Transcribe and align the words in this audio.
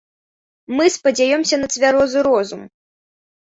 Мы 0.79 0.87
спадзяёмся 0.95 1.55
на 1.61 1.69
цвярозы 1.75 2.19
розум. 2.29 2.61